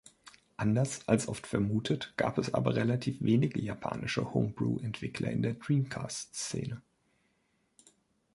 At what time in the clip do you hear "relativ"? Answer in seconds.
2.75-3.21